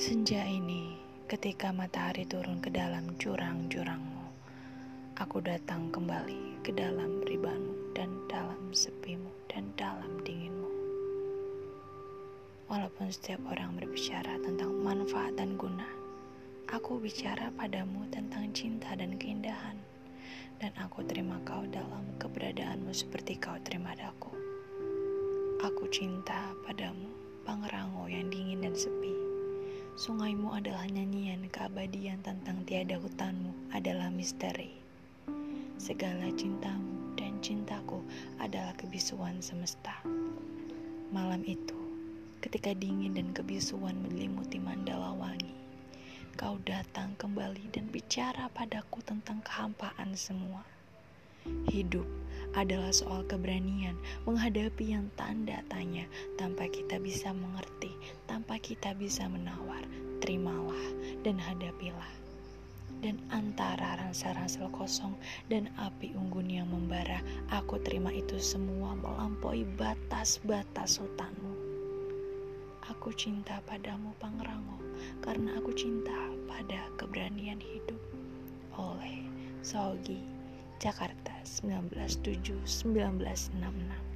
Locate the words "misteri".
34.08-34.72